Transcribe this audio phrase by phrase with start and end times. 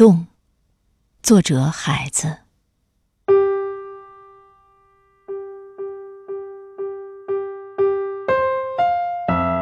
[0.00, 0.26] 动，
[1.22, 2.38] 作者海子。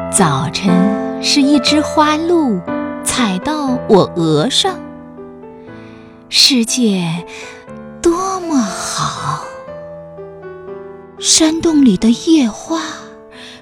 [0.09, 2.61] 早晨是一只花鹿
[3.03, 4.79] 踩到我额上，
[6.29, 7.25] 世界
[8.01, 9.43] 多么好！
[11.19, 12.81] 山洞里的夜花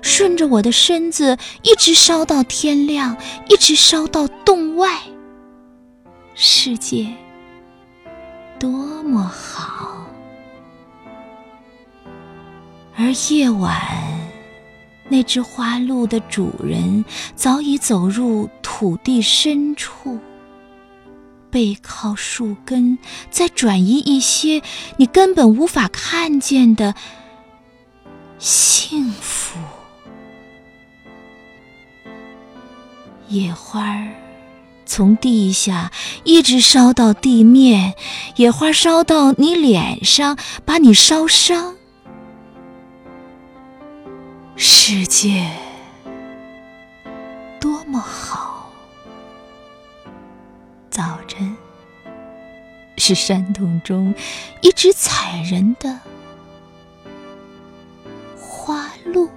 [0.04, 3.18] 顺着我的身子一直烧到天亮，
[3.50, 5.02] 一直烧到洞外。
[6.40, 7.08] 世界
[8.60, 10.06] 多么好，
[12.96, 13.82] 而夜晚，
[15.10, 20.20] 那只花鹿的主人早已走入土地深处，
[21.50, 23.00] 背靠树根，
[23.32, 24.62] 在转移一些
[24.98, 26.94] 你根本无法看见的
[28.38, 29.60] 幸福。
[33.28, 34.27] 野花儿。
[34.88, 35.92] 从地下
[36.24, 37.94] 一直烧到地面
[38.38, 41.76] 野花烧到你脸上把你烧伤。
[44.56, 45.46] 世界
[47.60, 48.72] 多么好
[50.90, 51.56] 早晨
[52.98, 54.16] 是山洞中
[54.62, 56.00] 一只踩人的
[58.36, 59.30] 花鹿。